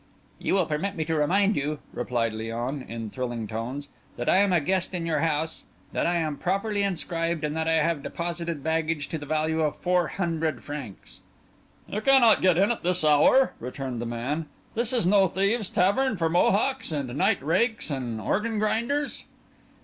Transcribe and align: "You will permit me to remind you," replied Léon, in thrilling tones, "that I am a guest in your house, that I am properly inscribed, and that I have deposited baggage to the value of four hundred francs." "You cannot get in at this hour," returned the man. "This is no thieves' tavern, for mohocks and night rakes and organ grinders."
"You 0.39 0.55
will 0.55 0.65
permit 0.65 0.95
me 0.95 1.05
to 1.05 1.15
remind 1.15 1.55
you," 1.55 1.77
replied 1.93 2.33
Léon, 2.33 2.89
in 2.89 3.11
thrilling 3.11 3.45
tones, 3.45 3.87
"that 4.17 4.27
I 4.27 4.37
am 4.37 4.51
a 4.51 4.59
guest 4.59 4.95
in 4.95 5.05
your 5.05 5.19
house, 5.19 5.65
that 5.93 6.07
I 6.07 6.15
am 6.15 6.37
properly 6.37 6.81
inscribed, 6.81 7.43
and 7.43 7.55
that 7.55 7.67
I 7.67 7.73
have 7.83 8.01
deposited 8.01 8.63
baggage 8.63 9.09
to 9.09 9.19
the 9.19 9.27
value 9.27 9.61
of 9.61 9.75
four 9.77 10.07
hundred 10.07 10.63
francs." 10.63 11.21
"You 11.87 12.01
cannot 12.01 12.41
get 12.41 12.57
in 12.57 12.71
at 12.71 12.81
this 12.81 13.05
hour," 13.05 13.53
returned 13.59 14.01
the 14.01 14.07
man. 14.07 14.47
"This 14.73 14.91
is 14.91 15.05
no 15.05 15.27
thieves' 15.27 15.69
tavern, 15.69 16.17
for 16.17 16.29
mohocks 16.31 16.91
and 16.91 17.15
night 17.15 17.43
rakes 17.43 17.91
and 17.91 18.19
organ 18.19 18.57
grinders." 18.57 19.25